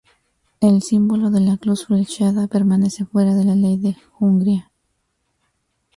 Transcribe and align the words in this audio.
El 0.61 0.81
símbolo 0.81 1.29
de 1.29 1.41
la 1.41 1.57
cruz 1.57 1.85
flechada 1.85 2.47
permanece 2.47 3.05
fuera 3.05 3.35
de 3.35 3.43
la 3.43 3.53
ley 3.53 3.79
en 3.85 3.97
Hungría. 4.19 4.71